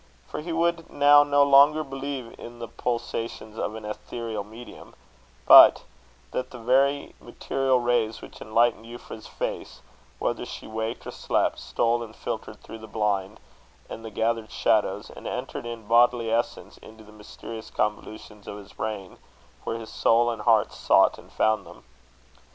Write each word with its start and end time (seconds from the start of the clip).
For 0.27 0.41
he 0.41 0.51
would 0.51 0.89
now 0.89 1.23
no 1.23 1.43
longer 1.43 1.83
believe 1.83 2.33
in 2.39 2.57
the 2.57 2.67
pulsations 2.67 3.59
of 3.59 3.75
an 3.75 3.85
ethereal 3.85 4.43
medium; 4.43 4.95
but 5.45 5.83
that 6.31 6.49
the 6.49 6.57
very 6.57 7.13
material 7.21 7.79
rays 7.79 8.19
which 8.19 8.41
enlightened 8.41 8.87
Euphra's 8.87 9.27
face, 9.27 9.81
whether 10.17 10.43
she 10.43 10.65
waked 10.65 11.05
or 11.05 11.11
slept, 11.11 11.59
stole 11.59 12.01
and 12.01 12.15
filtered 12.15 12.63
through 12.63 12.79
the 12.79 12.87
blind 12.87 13.39
and 13.91 14.03
the 14.03 14.09
gathered 14.09 14.49
shadows, 14.51 15.11
and 15.11 15.27
entered 15.27 15.67
in 15.67 15.87
bodily 15.87 16.31
essence 16.31 16.79
into 16.79 17.03
the 17.03 17.11
mysterious 17.11 17.69
convolutions 17.69 18.47
of 18.47 18.57
his 18.57 18.73
brain, 18.73 19.17
where 19.65 19.77
his 19.77 19.91
soul 19.91 20.31
and 20.31 20.41
heart 20.41 20.73
sought 20.73 21.19
and 21.19 21.31
found 21.31 21.63
them. 21.63 21.83